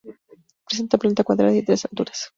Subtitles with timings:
[0.67, 2.27] Presenta planta cuadrada y tres alturas.